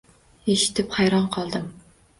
Eshitib 0.53 0.97
hayron 0.99 1.31
qoldim 1.39 1.73